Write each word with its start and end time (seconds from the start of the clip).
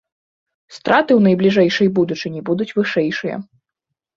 Страты 0.77 1.11
ў 1.17 1.21
найбліжэйшай 1.27 1.91
будучыні 1.99 2.41
будуць 2.49 2.71
вышэйшыя. 2.79 3.35